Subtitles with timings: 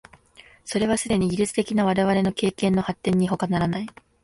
[0.65, 3.87] それはすでに技術的な我々の経験の発展にほかならない。